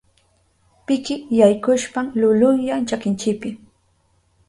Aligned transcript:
Piki 0.85 1.15
yaykushpan 1.41 2.05
lulunyan 2.23 2.81
chakinchipi. 2.93 3.49